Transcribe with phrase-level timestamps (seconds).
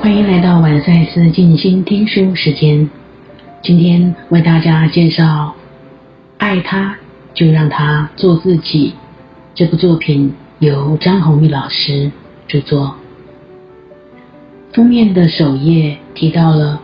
[0.00, 2.88] 欢迎来到晚赛斯静心听书时间。
[3.62, 5.22] 今天为大家介绍
[6.38, 6.96] 《爱他
[7.34, 8.92] 就让他做自己》
[9.54, 12.10] 这部作品，由张宏玉老师
[12.48, 12.96] 著作。
[14.72, 16.80] 封面的首页提到了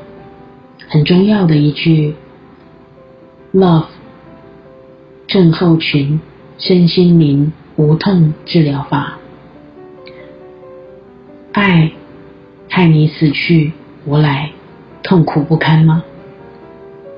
[0.86, 2.14] 很重要的一句
[3.54, 3.86] ：“Love
[5.26, 6.20] 症候群
[6.58, 9.18] 身心灵无痛治疗法。”
[11.52, 11.90] 爱
[12.76, 13.72] 害你死去
[14.04, 14.50] 活来，
[15.02, 16.04] 痛苦不堪吗？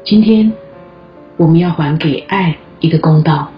[0.04, 0.52] 今天
[1.36, 3.50] 我们要还给爱一个公道。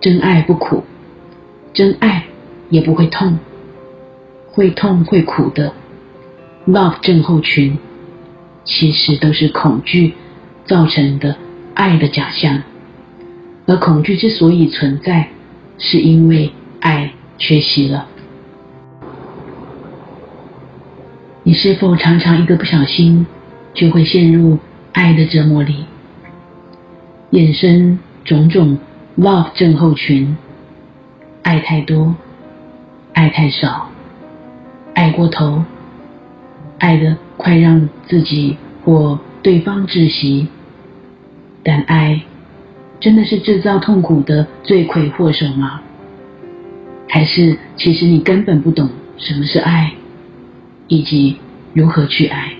[0.00, 0.84] 真爱不苦，
[1.74, 2.26] 真爱
[2.70, 3.36] 也不会痛，
[4.52, 5.72] 会痛会苦的。
[6.68, 7.76] Love 症候群
[8.62, 10.14] 其实都是恐惧
[10.64, 11.36] 造成的
[11.74, 12.62] 爱的假象，
[13.66, 15.30] 而恐惧之所以存在，
[15.78, 18.06] 是因为爱缺席了。
[21.44, 23.26] 你是否常常一个不小心
[23.74, 24.58] 就会陷入
[24.92, 25.84] 爱的折磨里，
[27.32, 28.78] 衍生种种
[29.18, 30.36] love 症候群？
[31.42, 32.14] 爱太多，
[33.12, 33.90] 爱太少，
[34.94, 35.64] 爱过头，
[36.78, 40.46] 爱的快让自己或对方窒息。
[41.64, 42.20] 但爱
[43.00, 45.80] 真的是制造痛苦的罪魁祸首吗？
[47.08, 49.92] 还是其实你根本不懂什么是爱？
[50.92, 51.34] 以及
[51.72, 52.52] 如何去爱，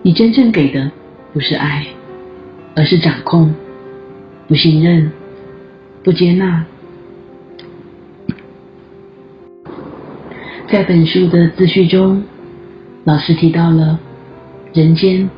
[0.00, 0.90] 你真正给的
[1.34, 1.86] 不是爱，
[2.74, 3.54] 而是掌控、
[4.48, 5.12] 不信任、
[6.02, 6.64] 不接纳。
[10.70, 12.22] 在本书的自序中，
[13.04, 14.00] 老师提到了
[14.72, 15.28] 人间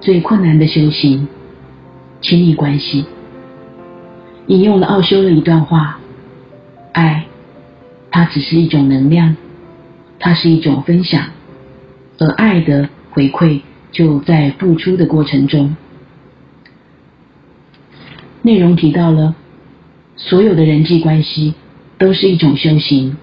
[0.00, 1.26] 最困难的修行——
[2.22, 3.04] 亲密关系，
[4.46, 5.98] 引用了奥修的一段话
[6.94, 7.26] ：“爱，
[8.12, 9.34] 它只是一种能量。”
[10.24, 11.22] 它是一种分享，
[12.18, 13.60] 而爱的回馈
[13.92, 15.76] 就在付出的过程中。
[18.40, 19.34] 内容提到了，
[20.16, 21.52] 所有的人际关系
[21.98, 23.18] 都是一种修行，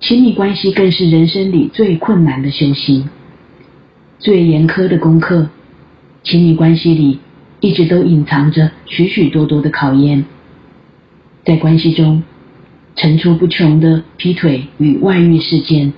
[0.00, 3.10] 亲密关系更是人生里最困难的修行，
[4.18, 5.50] 最严苛的功课。
[6.22, 7.18] 亲密关系里
[7.60, 10.24] 一直都隐藏着许许多多的考验，
[11.44, 12.22] 在关系中。
[12.96, 15.92] 层出不穷的劈腿与外遇事件，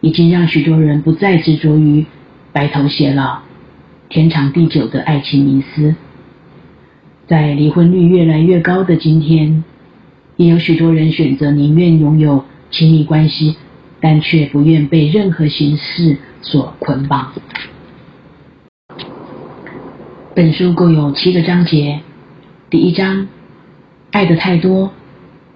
[0.00, 2.06] 已经让许多人不再执着于
[2.52, 3.40] 白头偕老、
[4.08, 5.94] 天长地久的爱情迷思。
[7.26, 9.62] 在离婚率越来越高的今天，
[10.36, 13.56] 也有许多人选择宁愿拥有亲密关系，
[14.00, 17.32] 但却不愿被任何形式所捆绑。
[20.34, 22.00] 本书共有七个章节，
[22.70, 23.28] 第一章：
[24.10, 24.90] 爱的太多。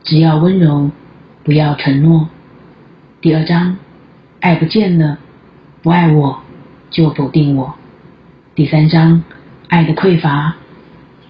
[0.06, 0.92] 只要温柔，
[1.42, 2.28] 不要承诺。
[3.20, 3.76] 第二章，
[4.38, 5.18] 爱不见了，
[5.82, 6.42] 不爱我
[6.90, 7.74] 就否定我。
[8.54, 9.24] 第三章，
[9.66, 10.54] 爱的匮乏，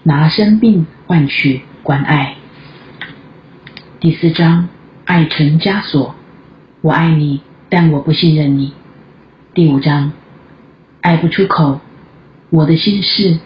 [0.03, 2.37] 拿生病换取关爱。
[3.99, 4.69] 第四章，
[5.07, 6.15] 爱成枷锁，
[6.83, 8.75] 我爱你，但我不信任你。
[9.55, 10.13] 第五章，
[11.01, 11.81] 爱不出口，
[12.51, 13.39] 我的心事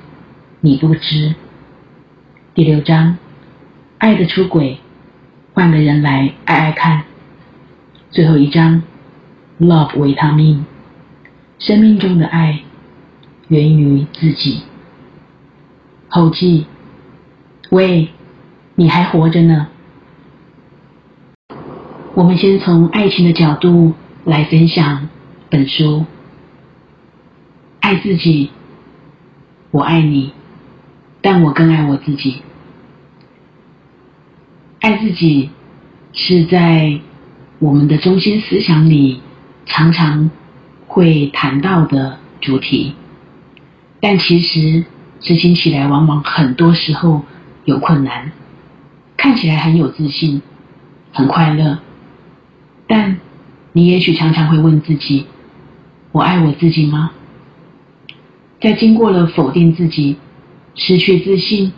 [0.61, 1.37] 你不知。
[2.53, 3.17] 第六章，
[3.99, 4.81] 爱的出轨。
[5.61, 7.05] 换个人来爱爱看。
[8.11, 8.83] 最后一章
[9.61, 10.65] ，Love 维他命，
[11.59, 12.61] 生命中的爱
[13.49, 14.63] 源于自己。
[16.09, 16.65] 后记，
[17.69, 18.09] 喂，
[18.75, 19.67] 你还活着呢。
[22.15, 23.93] 我们先从爱情的角度
[24.25, 25.11] 来分享
[25.51, 26.07] 本书。
[27.81, 28.49] 爱自己，
[29.73, 30.33] 我爱你，
[31.21, 32.41] 但我更爱我自己。
[34.81, 35.51] 爱自己
[36.15, 36.99] 是在
[37.59, 39.21] 我们的中心思想里
[39.67, 40.31] 常常
[40.87, 42.95] 会谈到的主题，
[44.01, 44.87] 但其实
[45.21, 47.23] 执行起来往往很多时候
[47.67, 48.33] 有困难。
[49.19, 50.41] 看起来很有自信，
[51.13, 51.81] 很快乐，
[52.87, 53.21] 但
[53.75, 55.27] 你也许常常会问自己：
[56.11, 57.11] 我爱我自己吗？
[58.63, 60.17] 在经过了否定自己、
[60.75, 61.71] 失去自信，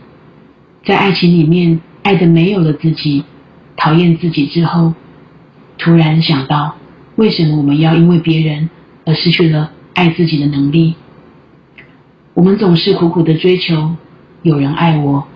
[0.84, 1.80] 在爱情里面。
[2.02, 3.24] 爱的没有了自己，
[3.76, 4.92] 讨厌自己之后，
[5.78, 6.74] 突然想到，
[7.14, 8.68] 为什么我们要因为别人
[9.04, 10.96] 而失去了爱自己的能力？
[12.34, 13.94] 我们总是苦苦的追求
[14.42, 15.28] 有人爱我，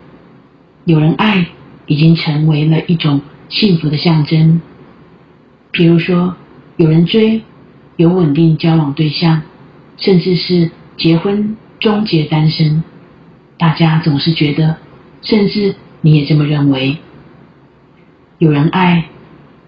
[0.87, 1.47] 有人爱
[1.87, 4.61] 已经成为了一种幸福的象征。
[5.71, 6.35] 比如说，
[6.77, 7.43] 有人追，
[7.97, 9.43] 有稳定交往对象，
[9.99, 12.83] 甚至是结婚终结单身，
[13.57, 14.79] 大家总是觉得，
[15.23, 15.77] 甚至。
[16.07, 16.99] 你也这么认为？
[18.39, 19.07] 有人爱，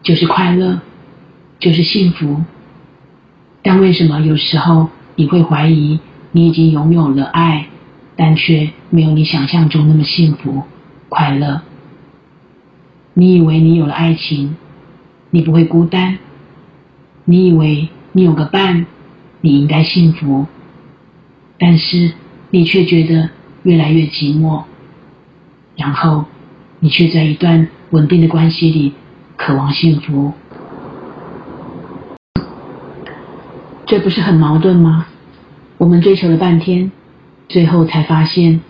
[0.05, 0.81] 就是快乐，
[1.59, 2.45] 就是幸福。
[3.61, 5.99] 但为什么有时候你会怀疑
[6.31, 7.67] 你已经拥有了爱，
[8.15, 10.63] 但却没有你想象中那么幸福
[11.09, 11.63] 快乐？
[13.15, 14.55] 你以为你有了爱情，
[15.31, 16.19] 你不会孤单；
[17.25, 18.87] 你以为你有个伴，
[19.41, 20.47] 你应该幸福，
[21.59, 22.13] 但是
[22.51, 23.29] 你却觉得
[23.65, 24.63] 越来越寂寞。
[25.79, 26.25] 然后，
[26.81, 28.93] 你却在一段稳定的关系里
[29.37, 30.33] 渴望幸福。
[33.87, 35.07] 这不是很矛盾吗？
[35.79, 36.91] 我们追求了半天，
[37.49, 38.61] 最后才发现，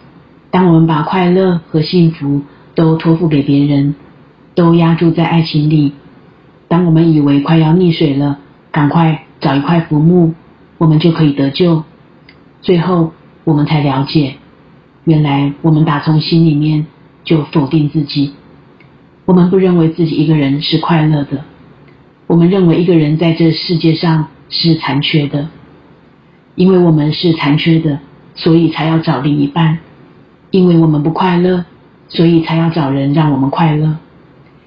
[0.50, 2.42] 当我们把快乐和幸福
[2.74, 3.94] 都托付给别人，
[4.54, 5.94] 都压住在爱情里，
[6.68, 8.38] 当我们以为快要溺水了，
[8.70, 10.34] 赶快找一块浮木，
[10.76, 11.82] 我们就可以得救。
[12.60, 13.14] 最后，
[13.44, 14.36] 我们才了解，
[15.04, 16.86] 原来我们打从心里面
[17.28, 18.32] 就否定自己。
[19.26, 21.44] 我们不认为自己一个人是快乐的，
[22.26, 24.28] 我们认为一个人在这世界上。
[24.50, 25.46] 是残缺的，
[26.54, 27.98] 因为我们是残缺的，
[28.34, 29.76] 所以才要找另一半；
[30.50, 31.66] 因为我们不快乐，
[32.08, 33.98] 所以才要找人让我们快乐；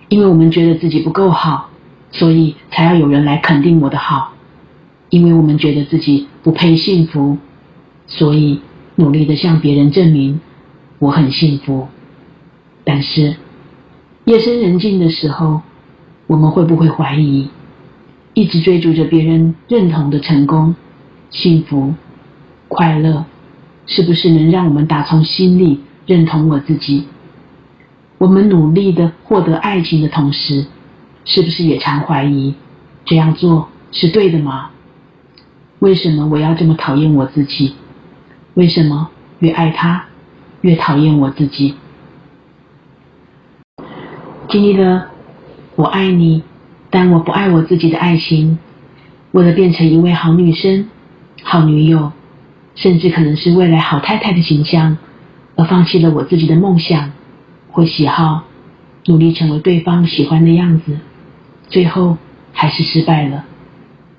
[0.08, 1.72] 因为我们觉得自己不够好，
[2.12, 4.36] 所以才要有人来肯定我的好；
[5.10, 7.40] 因为我们觉得自己不配幸福，
[8.06, 8.62] 所以
[8.98, 10.40] 努力的向别人证明
[11.00, 11.88] 我很幸福。
[12.84, 13.36] 但是
[14.26, 15.62] 夜深人静的时候，
[16.28, 17.50] 我们会不会怀疑？
[18.34, 20.74] 一直追逐着别人认同的成功、
[21.30, 21.94] 幸福、
[22.68, 23.26] 快乐，
[23.86, 27.08] 是不是能让我们打从心里认同我自己？
[28.18, 30.66] 我们努力的获得爱情的同时，
[31.26, 32.54] 是不是也常怀疑
[33.04, 34.70] 这样做是对的吗？
[35.80, 37.74] 为什么我要这么讨厌我自己？
[38.54, 40.06] 为什么越爱他，
[40.62, 41.74] 越讨厌我自己？
[44.52, 45.08] 经历了
[45.76, 46.44] 我爱你。
[46.94, 48.60] 但我不爱我自己的爱情，
[49.32, 50.90] 为了变成一位好女生、
[51.42, 52.12] 好女友，
[52.76, 54.98] 甚至可能是未来好太太的形象，
[55.56, 57.14] 而放弃了我自己的梦想
[57.72, 58.44] 或喜好，
[59.06, 60.98] 努力成为对方喜欢的样子，
[61.70, 62.18] 最后
[62.52, 63.46] 还是失败了，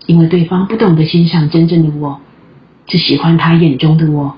[0.06, 2.18] 因为对方不懂得欣赏真正的我，
[2.86, 4.34] 只喜欢他眼中的我。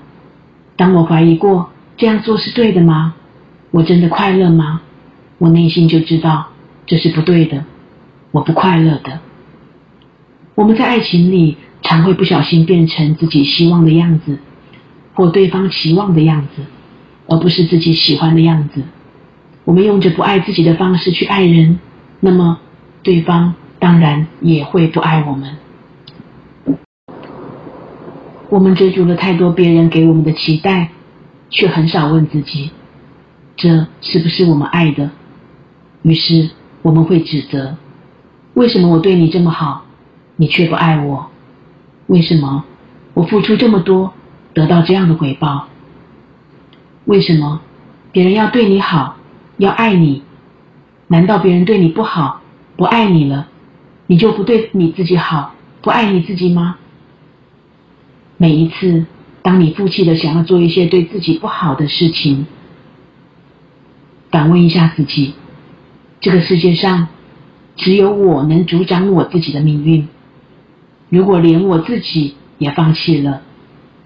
[0.75, 3.13] 当我怀疑过这样做是对的吗？
[3.71, 4.81] 我真的快乐吗？
[5.37, 6.47] 我内心就知道
[6.85, 7.65] 这是不对的。
[8.31, 9.19] 我不快乐的。
[10.55, 14.39] 我们在爱情里常会不小心变成自己希望的样子，
[15.13, 16.63] 或对方期望的样子，
[17.27, 18.81] 而不是自己喜欢的样子。
[19.63, 21.79] 我们用着不爱自己的方式去爱人，
[22.19, 22.59] 那么
[23.03, 25.57] 对方当然也会不爱我们。
[28.49, 30.89] 我们追逐了太多别人给我们的期待，
[31.49, 32.71] 却很少问自己，
[33.55, 35.09] 这是不是我们爱的？
[36.05, 36.51] 于是
[36.83, 37.75] 我们会指责。
[38.53, 39.85] 为什么我对你这么好，
[40.35, 41.31] 你却不爱我？
[42.05, 42.63] 为什么
[43.15, 44.13] 我付出这么多，
[44.53, 45.67] 得到这样的回报？
[47.05, 47.59] 为什么
[48.11, 49.17] 别人要对你好，
[49.57, 50.21] 要爱你？
[51.07, 52.39] 难道别人对你不好，
[52.77, 53.47] 不爱你了，
[54.05, 56.77] 你就不对你自己好，不爱你自己吗？
[58.37, 59.07] 每一次，
[59.41, 62.45] 当你负气的想要做一些对自己不好的事情，
[64.29, 65.33] 反问一下自己：
[66.19, 67.07] 这个世界上。
[67.77, 70.07] 只有我能主掌我自己的命运。
[71.09, 73.41] 如果连我自己也放弃了，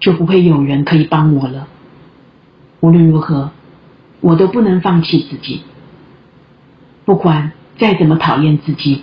[0.00, 1.68] 就不会有人可以帮我了。
[2.80, 3.52] 无论如何，
[4.20, 5.62] 我都不能放弃自己。
[7.04, 9.02] 不管再怎么讨厌自己，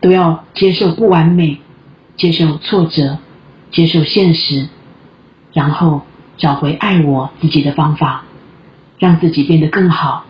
[0.00, 1.60] 都要接受不完美，
[2.16, 3.18] 接受挫折，
[3.70, 4.66] 接受现实，
[5.52, 6.00] 然后
[6.38, 8.24] 找回爱我自己的方法，
[8.98, 10.24] 让自己变得更好，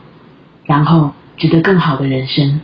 [0.64, 2.60] 然后值得更好的人生。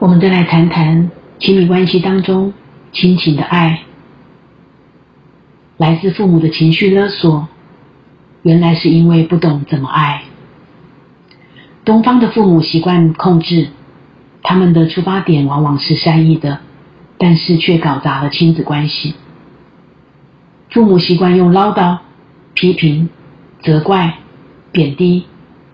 [0.00, 2.52] 我们再来谈谈亲密关系当中
[2.90, 3.82] 亲情的爱，
[5.76, 7.46] 来自父母的情绪勒索，
[8.42, 10.24] 原来是因为不懂怎么爱。
[11.84, 13.68] 东方的父母习惯控制，
[14.42, 16.58] 他们的出发点往往是善意的，
[17.18, 19.14] 但是却搞砸了亲子关系。
[20.70, 21.98] 父母习惯用唠叨、
[22.54, 23.08] 批评、
[23.62, 24.14] 责怪、
[24.72, 25.26] 贬低、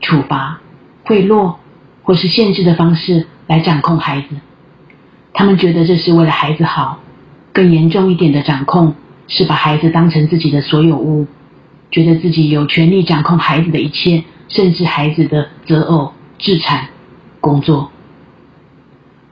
[0.03, 0.61] 处罚、
[1.05, 1.55] 贿赂
[2.03, 3.27] 或是限制的方式。
[3.49, 4.29] 来掌控孩子，
[5.35, 7.01] 他们觉得这是为了孩子好。
[7.53, 8.95] 更严重一点的掌控
[9.29, 11.27] 是把孩子当成自己的所有物，
[11.91, 16.89] 觉得自己有权利掌控孩子的一切，甚至孩子的择偶、置产、
[17.41, 17.91] 工作。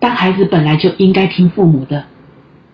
[0.01, 2.05] 当孩子本来就应该听父母的，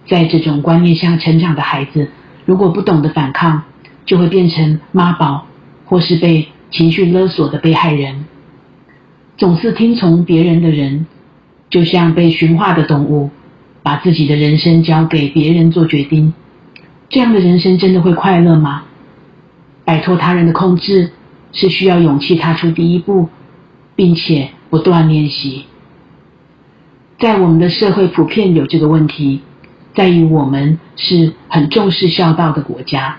[0.08, 2.10] 在这种观念下成长的孩子，
[2.44, 3.62] 如果不懂得反抗，
[4.04, 5.46] 就会变成妈宝，
[5.84, 8.24] 或是被情绪勒索的被害人。
[9.36, 11.06] 总是听从别人的人。
[11.68, 13.28] 就像被驯化的动物，
[13.82, 16.32] 把自己的人生交给别人做决定，
[17.08, 18.84] 这样的人生真的会快乐吗？
[19.84, 21.10] 摆脱他人的控制
[21.52, 23.28] 是需要勇气踏出第一步，
[23.96, 25.64] 并且不断练习。
[27.18, 29.40] 在我们的社会普遍有这个问题，
[29.92, 33.16] 在于我们是很重视孝道的国家，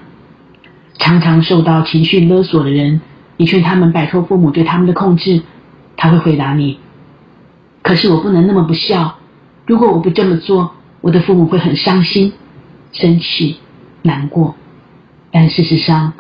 [0.98, 3.01] 常常受到情绪勒索的人，
[3.38, 5.44] 你劝他们摆脱父母对他们的控制，
[5.96, 6.79] 他会回答你
[7.82, 9.15] ：“可是我不能那么不孝。”
[9.65, 12.34] 如果我不这么做，我的父母会很伤心、
[12.94, 13.58] 生气、
[14.01, 14.56] 难过。
[15.32, 16.13] 但事实上，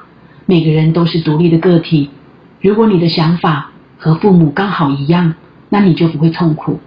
[0.45, 2.09] 每个人都是独立的个体。
[2.61, 5.33] 如果你的想法和父母刚好一样，
[5.69, 6.79] 那你就不会痛苦。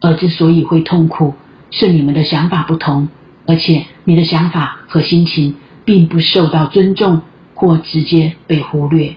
[0.00, 1.34] 而之所以会痛苦，
[1.70, 3.08] 是你们的想法不同，
[3.46, 5.54] 而且你的想法和心情
[5.84, 7.20] 并不受到尊重，
[7.54, 9.14] 或直接被忽略。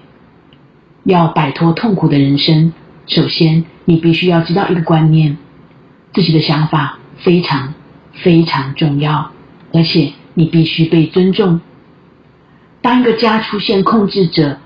[1.05, 2.73] 要摆脱痛苦的人生，
[3.07, 5.37] 首先你必须要知道一个观念。
[6.13, 7.73] 自己的想法非常
[8.13, 9.31] 非常重要，
[9.71, 11.61] 而且你必须被尊重。
[12.81, 14.57] 当一个家出现控制者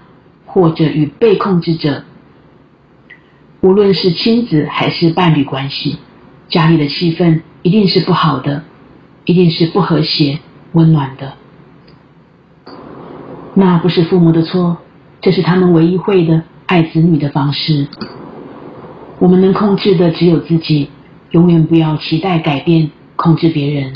[0.45, 2.03] 或者与被控制者，
[3.61, 5.97] 无论是亲子还是伴侣关系，
[6.47, 8.63] 家里的气氛一定是不好的，
[9.25, 10.39] 一定是不和谐、
[10.71, 11.33] 温暖的。
[13.55, 14.77] 那不是父母的错，
[15.21, 17.87] 这是他们唯一会的爱子女的方式。
[19.19, 20.89] 我们能控制的只有自己。
[21.31, 23.93] 永远不要期待改变、控制别人。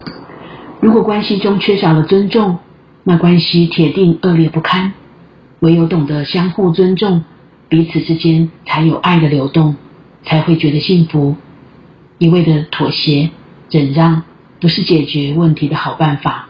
[0.79, 2.59] 如果关系中缺少了尊重，
[3.03, 4.93] 那关系铁定恶劣不堪。
[5.61, 7.23] 唯有懂得相互尊重，
[7.69, 9.75] 彼此之间才有爱的流动，
[10.23, 11.35] 才会觉得幸福。
[12.19, 13.31] 一味的妥协、
[13.71, 14.21] 忍让，
[14.61, 16.49] 不是解决问题的好办法。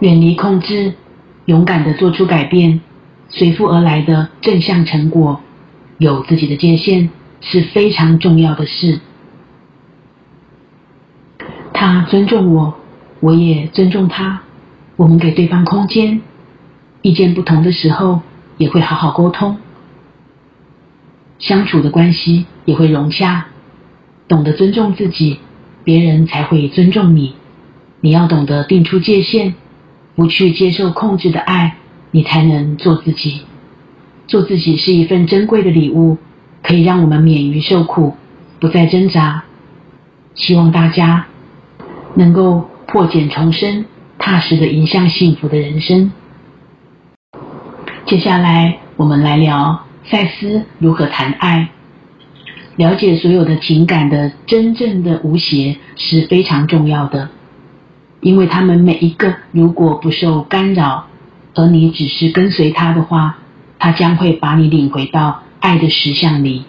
[0.00, 0.94] 远离控制，
[1.44, 2.80] 勇敢的做出改变，
[3.28, 5.40] 随附而来的正向成果，
[5.98, 9.00] 有自己的界限是非常重要的事。
[11.72, 12.74] 他尊重我，
[13.20, 14.40] 我也尊重他。
[14.96, 16.20] 我们给对方空间，
[17.02, 18.20] 意见不同的时候
[18.56, 19.58] 也会好好沟通，
[21.38, 23.46] 相处的关系也会融洽。
[24.26, 25.38] 懂得尊重自己，
[25.84, 27.34] 别人才会尊重你。
[28.00, 29.54] 你要懂得定出界限，
[30.16, 31.76] 不去接受控制的爱，
[32.10, 33.42] 你才能做自己。
[34.26, 36.18] 做自己是一份珍贵的礼物，
[36.62, 38.14] 可以让我们免于受苦，
[38.60, 39.44] 不再挣扎。
[40.34, 41.26] 希望大家。
[42.14, 43.84] 能够破茧重生，
[44.18, 46.10] 踏实的迎向幸福的人生。
[48.06, 51.68] 接下来，我们来聊赛斯如何谈爱。
[52.74, 57.28] 了解所有的情感的真正的无邪是非常重要的，
[58.20, 61.06] 因为他们每一个如果不受干扰，
[61.58, 63.36] 而你只是跟随他的话，
[63.80, 66.62] 他将会把你领回到爱的实相里。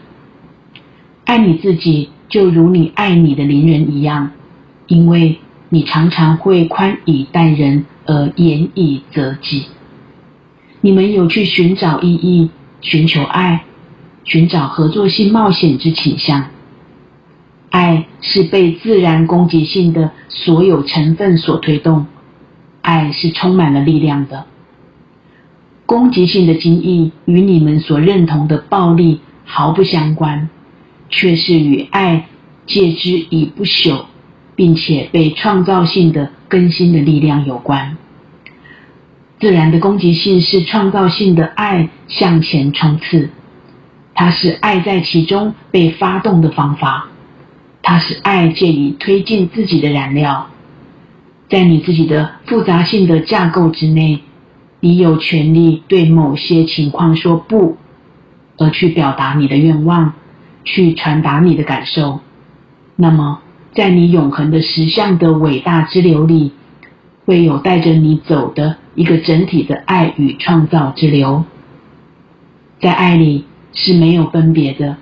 [1.25, 4.31] 爱你自己，就如你爱你的邻人一样。
[4.87, 5.37] 因为
[5.69, 9.67] 你常常会宽以待人而严以责己，
[10.81, 12.49] 你们有去寻找意义、
[12.81, 13.65] 寻求爱、
[14.23, 16.45] 寻找合作性冒险之倾向。
[17.69, 22.07] 爱是被自然攻击性的所有成分所推动，
[22.81, 24.47] 爱是充满了力量的。
[25.89, 30.47] 攻击性的经义与你们所认同的暴力毫不相关，
[31.09, 32.27] 却是与爱
[32.67, 34.05] 借之以不朽。
[34.59, 37.95] 并且被创造性的更新的力量有关。
[39.39, 43.29] 自然的攻击性是创造性的爱向前冲刺，
[44.13, 47.07] 它是爱在其中被发动的方法，
[47.81, 50.49] 它是爱借以推进自己的燃料。
[51.49, 54.19] 在你自己的复杂性的架构之内，
[54.79, 57.77] 你有权利对某些情况说不，
[58.57, 60.13] 而去表达你的愿望，
[60.63, 62.19] 去传达你的感受。
[62.95, 63.41] 那么。
[63.71, 66.53] 在你永恒的实相的伟大之流里，
[67.25, 71.45] 会有带着你走的一个整体的爱与创造之流。
[72.81, 74.97] 在爱里是没有分别的，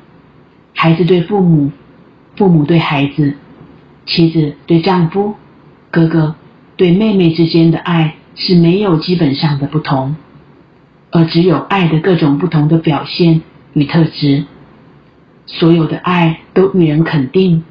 [0.75, 1.71] 孩子对父母，
[2.35, 3.35] 父母对孩子，
[4.05, 5.35] 妻子对丈夫，
[5.89, 6.35] 哥哥
[6.75, 10.15] 对妹妹之间的爱是没有基本上的不同，
[11.11, 13.41] 而只有爱的各种不同的表现
[13.73, 14.45] 与特质。
[15.45, 17.63] 所有的爱都予人肯定。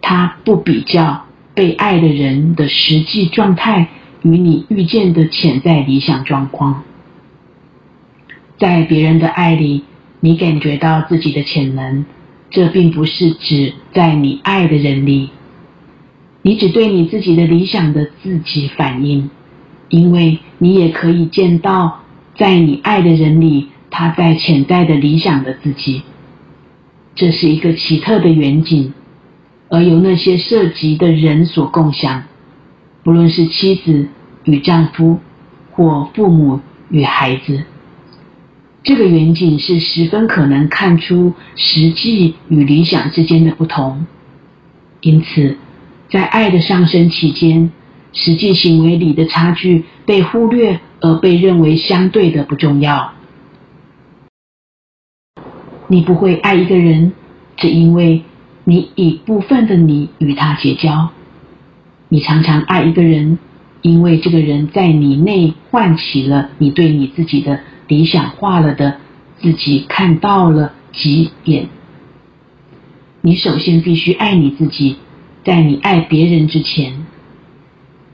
[0.00, 3.88] 他不比较被爱的人的实际状态
[4.22, 6.84] 与你遇见的潜在理想状况，
[8.58, 9.84] 在别人的爱里，
[10.20, 12.06] 你感觉到自己的潜能，
[12.48, 15.30] 这并不是指在你爱的人里，
[16.42, 19.28] 你只对你自己的理想的自己反应，
[19.88, 22.00] 因为你也可以见到
[22.36, 26.02] 在你爱的人里，他在潜在的理想的自己，
[27.14, 28.92] 这是一个奇特的远景。
[29.70, 32.22] 而由那些涉及的人所共享，
[33.02, 34.08] 不论是妻子
[34.44, 35.18] 与丈夫，
[35.72, 37.64] 或父母与孩子。
[38.82, 44.06] 这个远景是十分可能看出实际与理想之间的不同。
[45.02, 45.58] 因此，
[46.10, 47.70] 在爱的上升期间，
[48.18, 53.12] 实际行为里的差距被忽略，而被认为相对的不重要。
[55.86, 57.12] 你不会爱一个人，
[57.56, 58.24] 只因为
[58.64, 61.10] 你以部分的你与他结交；
[62.08, 63.38] 你常常爱一个人，
[63.82, 68.96] 因为这个人在你内唤起了你对你自己的理想化了的
[69.38, 71.68] 自己看到了几点。
[73.20, 74.96] 你首先必须爱你自己，
[75.44, 77.06] 在你爱别人之前，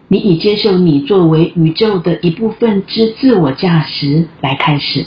[0.09, 5.07] 你以接受你作为宇宙的一部分之自我价值来开始。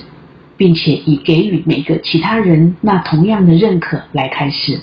[0.59, 4.79] 并且以给予每个其他人那同样的认可来开始，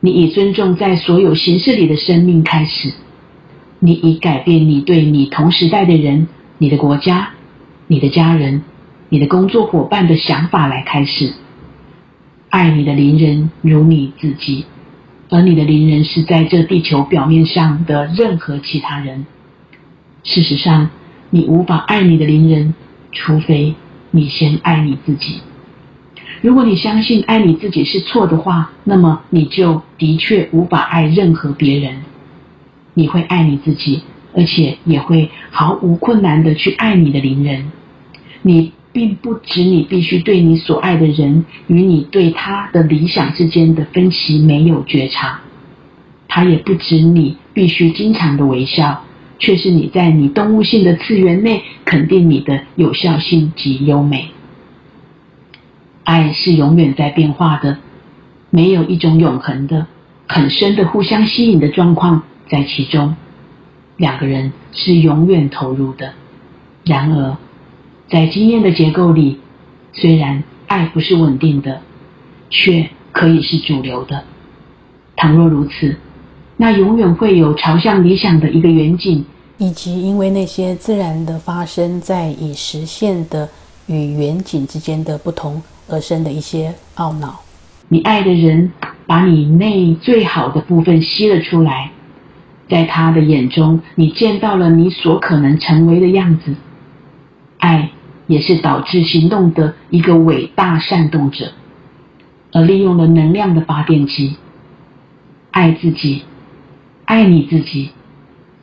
[0.00, 2.92] 你以尊重在所有形式里的生命开始，
[3.78, 6.26] 你以改变你对你同时代的人、
[6.58, 7.30] 你的国家、
[7.86, 8.64] 你的家人、
[9.08, 11.32] 你的工作伙伴的想法来开始，
[12.50, 14.64] 爱你的邻人如你自己，
[15.32, 19.24] 而你的邻人是在这地球表面上的任何其他人。
[20.24, 20.90] 事实上，
[21.30, 22.74] 你无法爱你的邻人，
[23.10, 23.74] 除非。
[24.14, 25.40] 你先爱你自己。
[26.42, 32.02] 如果你相信爱你自己是错的话，那么你就的确无法爱任何别人。
[32.92, 34.02] 你会爱你自己，
[34.34, 37.72] 而且也会毫无困难的去爱你的邻人。
[38.42, 45.40] 你并不指你必须对你所爱的人与你对他的理想之间的分歧没有觉察。
[46.28, 49.04] 他也不指你必须经常的微笑。
[49.38, 54.28] 却是你在你动物性的次元内肯定你的有效性及优美。
[56.04, 57.78] 爱是永远在变化的，
[58.50, 59.88] 没有一种永恒的、
[60.28, 63.16] 很深的互相吸引的状况在其中。
[63.96, 66.12] 两个人是永远投入的。
[66.84, 67.36] 然而，
[68.12, 69.40] 在经验的结构里，
[69.94, 71.80] 虽然爱不是稳定的，
[72.50, 74.22] 却可以是主流的。
[75.16, 75.96] 倘若如此，
[76.58, 79.24] 那永远会有朝向理想的一个远景。
[79.56, 83.48] 以及因为那些自然的发生在已实现的
[83.86, 87.40] 与远景之间的不同而生的一些懊恼。
[87.88, 88.70] 你爱的人
[89.06, 91.90] 把你内最好的部分吸了出来，
[92.68, 96.54] 在他的眼中，你见到了你所可能成为的样子。
[97.58, 97.90] 爱
[98.32, 101.52] 也是导致行动的一个伟大煽动者，
[102.50, 104.36] 而利用了能量的发电机。
[105.50, 106.22] 爱自己，
[107.04, 107.90] 爱你自己。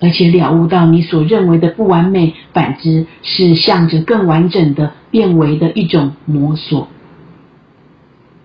[0.01, 6.87] 而且了悟到你所认为的不完美，反之是向着更完整的变为的一种摸索。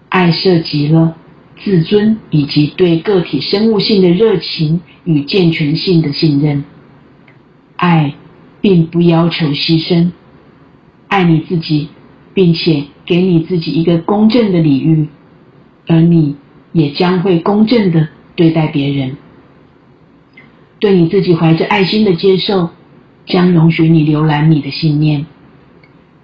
[0.08, 1.14] 爱涉及了
[1.62, 6.64] 自尊以及对个体生物性的热情与健全性的信任。
[7.76, 8.14] 爱
[8.60, 10.10] 并不要求牺牲，
[11.08, 11.88] 爱你自己，
[12.32, 15.08] 并且给你自己一个公正的礼遇，
[15.86, 16.36] 而你
[16.72, 19.16] 也将会公正的对待别人。
[20.80, 22.70] 对你自己怀着爱心的接受，
[23.26, 25.24] 将容许你浏览你的信念，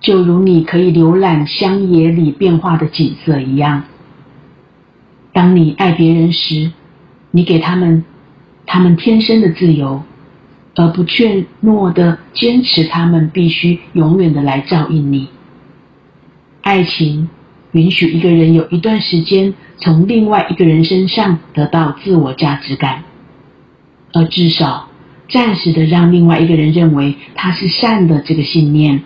[0.00, 3.84] 就如你可以浏览乡野里变化的景色一样。
[5.32, 6.72] 当你爱别人时，
[7.30, 8.04] 你给他们
[8.66, 10.02] 他们天生的自由，
[10.76, 15.28] 而不怯懦的坚持他们必须永远的来照应你。
[16.62, 17.28] 爱情
[17.72, 23.04] 允许一个人有一段时间从另外一个人身上得到自我价值感。
[24.12, 24.88] 而至少
[25.28, 29.02] 暂时的让另外一个人认为他是善的这个信念，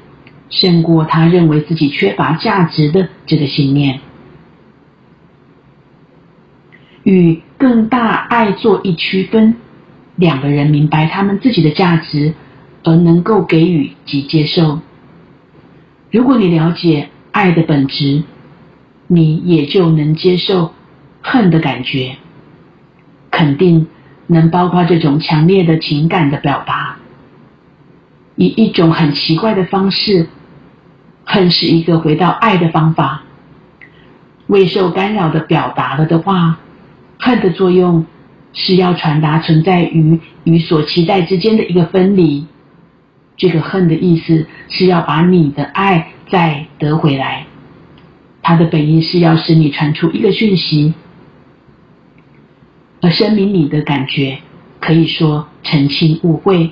[0.49, 4.01] 胜过他认为自己缺乏价值的这个信念。
[7.03, 9.57] 与更大爱做一区分，
[10.17, 12.35] 两个人明白他们自己的价值，
[12.83, 14.81] 而能够给予及接受。
[16.11, 18.23] 如果你了解爱的本质，
[19.07, 20.73] 你也就能接受
[21.21, 22.17] 恨的感觉，
[23.31, 23.87] 肯定。
[24.27, 26.97] 能包括这种强烈的情感的表达，
[28.37, 30.29] 以一种很奇怪的方式，
[31.27, 33.23] 恨是一个回到爱的方法。
[34.47, 36.59] 未受干扰的表达了的话，
[37.19, 38.07] 恨的作用
[38.55, 42.47] 是要传达存在于与所期待之间的一个分离。
[43.37, 47.47] 这个恨的意思是要把你的爱再得回来，
[48.43, 50.95] 它的本意是要使你传出一个讯息。
[53.01, 54.39] 而声明你的感觉，
[54.81, 56.71] 可以说澄清误会，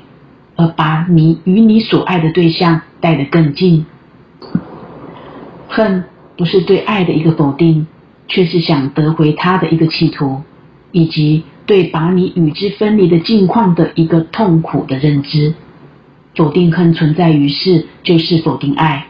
[0.56, 3.84] 而把你与你所爱的对象带得更近。
[5.68, 6.04] 恨
[6.36, 7.86] 不是对爱的一个否定，
[8.28, 10.42] 却是想得回他的一个企图，
[10.92, 11.42] 以及
[11.72, 15.54] 对把你与之分离的境况的一个痛苦的认知。
[16.36, 19.06] 否定恨存在于世，就是否定爱。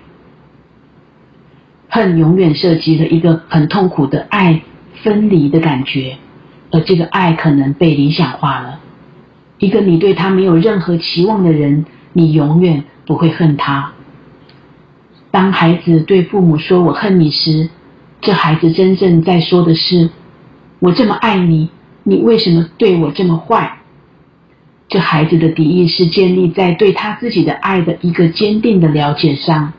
[1.88, 4.62] 恨永远涉及了一个很痛苦的爱
[5.02, 6.18] 分离的感觉，
[6.70, 8.78] 而这个爱可能被理想化了。
[9.58, 13.92] 一个你对他没有任何期望的人，你永远不会恨他。
[15.32, 17.70] 当孩子对父母说“我恨你”时，
[18.20, 20.10] 这孩子真正在说的是
[20.78, 21.70] ：“我这么爱你，
[22.04, 23.78] 你为什么对我这么坏？”
[24.88, 29.72] 这孩子的敌意是建立在对他自己的爱的一个坚定的了解上，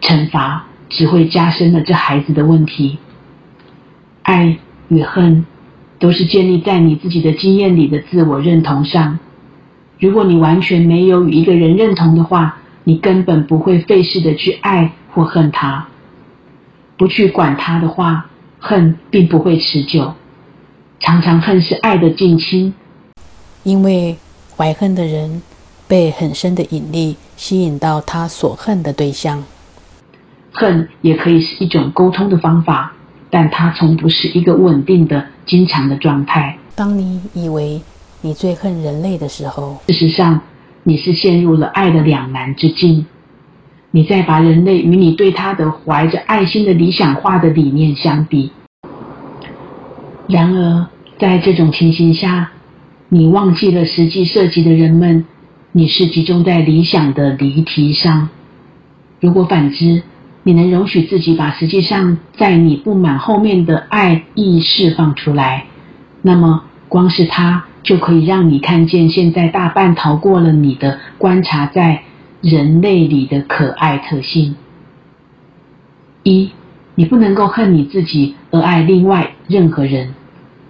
[0.00, 2.96] 惩罚只会加深了这孩子的问题。
[4.22, 4.56] 爱
[4.88, 5.44] 与恨
[5.98, 9.18] 都是建立在你自己的经验里的自我认同上。
[9.98, 15.88] 如果你完全没有与一个人认同的话，你根本不会费事的去爱或恨他。
[16.96, 20.14] 不去管他的话，恨并不会持久。
[21.00, 22.74] 常常恨是爱的近亲，
[23.62, 24.16] 因为。
[24.56, 25.40] 怀恨的人
[25.86, 29.44] 被很深的引力吸引到他所恨的对象。
[30.50, 32.92] 恨也可以是一种沟通的方法，
[33.30, 36.58] 但它从不是一个稳定的、经常的状态。
[36.74, 37.80] 当你以为
[38.20, 40.40] 你最恨人类的时候，事实上
[40.82, 43.06] 你是陷入了爱的两难之境。
[43.92, 48.50] 你在把人类与你对他的怀着爱心的理想化的理念相比。
[50.28, 50.86] 然而，
[51.18, 52.50] 在这种情形下。
[53.10, 55.24] 你忘记了实际涉及的人们，
[55.72, 58.28] 你是集中在理想的离题上。
[59.18, 60.02] 如果反之，
[60.42, 65.64] 你能容许自己把实际上在你不满后面的爱意释放出来，
[66.20, 72.02] 那么光是它就可以让你看见现在大半逃过了你的观察在
[72.42, 74.54] 人类里的可爱特性。
[76.24, 76.50] 一，
[76.94, 80.14] 你不能够恨你自己而爱另外任何人，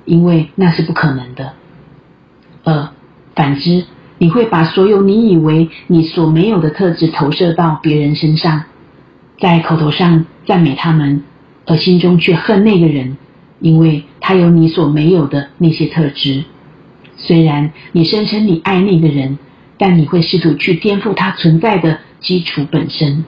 [0.09, 1.53] 因为那是不可能的。
[2.65, 2.89] 二，
[3.35, 3.85] 反之，
[4.17, 8.65] 你会把所有你以为你所没有的特质投射到别人身上，
[9.39, 11.23] 在口头上赞美他们，
[11.67, 13.19] 而心中却恨那个人，
[13.61, 16.45] 因为他有你所没有的那些特质。
[17.19, 19.39] 虽然你声称你爱那个人，
[19.77, 23.25] 但你会试图去颠覆他存在的基础本身。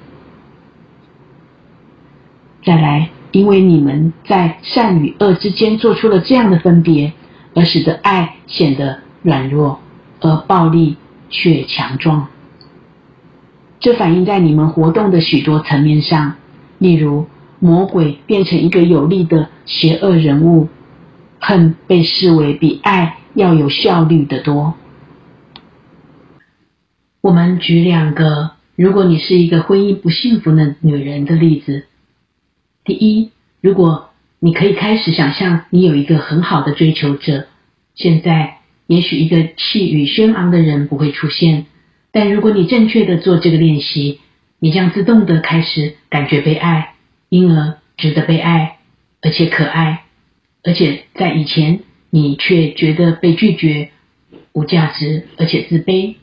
[2.64, 7.12] 再来，因为你们在善与恶之间做出了这样的分别，
[7.54, 8.98] 而使得爱显得。
[9.22, 9.78] 软弱，
[10.20, 10.96] 而暴力
[11.28, 12.26] 却强壮。
[13.78, 16.36] 这反映在你们活动的许多层面上，
[16.78, 17.26] 例如
[17.58, 20.68] 魔鬼变成一个有力的邪恶人物，
[21.38, 24.72] 恨被视为比爱要有效率的多。
[27.20, 31.84] 我们举两个，如果你是一个婚姻不幸福的女人的例子。
[32.84, 37.46] 第一，如果你可以开始想象你有一个很好的追求者，
[37.94, 38.56] 现在。
[38.86, 41.66] 也许一个气宇轩昂的人不会出现，
[42.10, 44.18] 但如果你正确的做这个练习，
[44.58, 46.94] 你将自动的开始感觉被爱，
[47.28, 48.78] 因而值得被爱，
[49.22, 50.02] 而且可爱，
[50.64, 53.90] 而且在以前你却觉得被拒绝、
[54.50, 56.16] 无价值，而且自卑。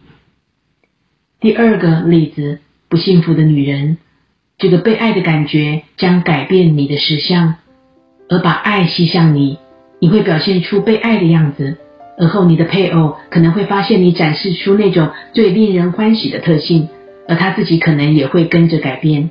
[1.40, 3.98] 第二个例子，不幸福的女人，
[4.60, 7.54] 这个被爱的感觉将改变你的实相，
[8.28, 9.60] 而把爱吸向你，
[10.00, 11.78] 你会表现出被爱的样子。
[12.18, 16.90] 而后，你的配偶可能会发现你展示出那种最令人欢喜的特性，
[17.28, 19.30] 而他自己可能也会跟着改变。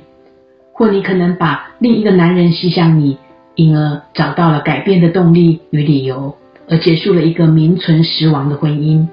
[0.71, 3.17] 或你可能把另一个男人吸向你，
[3.55, 6.37] 因而找到了改变的动力与理由，
[6.69, 9.05] 而结束了一个名存实亡的婚姻。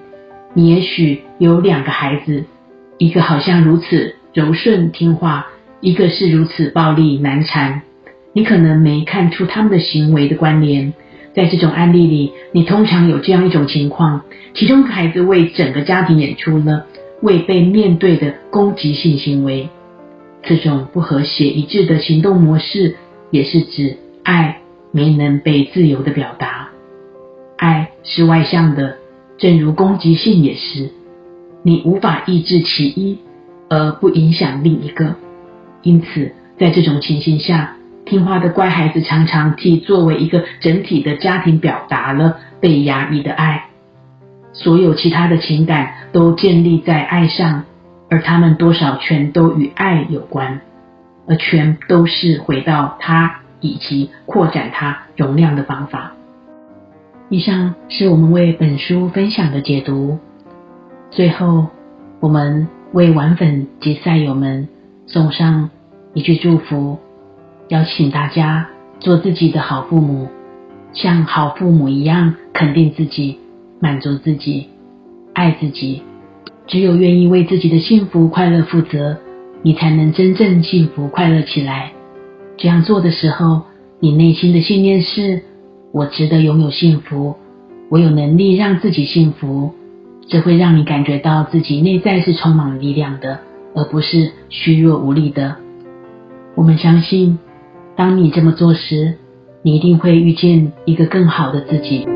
[0.52, 2.44] 你也许有两个孩子，
[2.98, 5.48] 一个好像如此柔顺听话，
[5.84, 7.82] 一个是如此暴力难缠。
[8.32, 10.94] 你可能没看出他们的行为的关联。
[11.34, 14.22] 在这种案例里，你通常有这样一种情况：
[14.54, 16.86] 其中孩子为整个家庭演出了
[17.20, 19.68] 未被面对的攻击性行为。
[20.42, 22.96] 这种不和谐一致的行动模式，
[23.30, 26.70] 也是指爱没能被自由的表达。
[27.58, 28.96] 爱是外向的，
[29.36, 30.88] 正如攻击性也是。
[31.62, 33.18] 你无法抑制其一，
[33.68, 35.16] 而不影响另一个。
[35.84, 37.76] 因此，在这种情形下。
[38.06, 43.64] 听话的乖孩子常常替作为一个整体的家庭表达了被压抑的爱，
[44.52, 47.64] 所有其他的情感都建立在爱上，
[48.10, 50.60] 而他们多少全都与爱有关，
[51.26, 56.12] 而全都是回到它以及扩展它容量的方法。
[57.30, 60.18] 以上是我们为本书分享的解读。
[61.10, 61.68] 最后，
[62.20, 64.68] 我们为玩粉及赛友们
[65.06, 65.70] 送上
[66.12, 66.98] 一句祝福。
[67.68, 68.68] 邀请大家
[69.00, 70.28] 做自己的好父母，
[70.92, 73.38] 像好父母一样肯定自己、
[73.80, 74.68] 满足自己、
[75.32, 76.02] 爱自己。
[76.66, 79.16] 只有愿意为自己的幸福快乐负责，
[79.62, 81.92] 你才能真正幸福快乐起来。
[82.56, 83.62] 这样做的时候，
[84.00, 85.42] 你内心的信念是：
[85.92, 87.34] 我值得拥有幸福，
[87.90, 89.72] 我有能力让自己幸福。
[90.26, 93.40] 这会让你感觉到自己内在是充满力量的，
[93.74, 95.56] 而不是虚弱无力的。
[96.54, 97.38] 我们相信，
[97.96, 99.14] 当你这么做时，
[99.62, 102.06] 你一定会遇见一个更好的自己。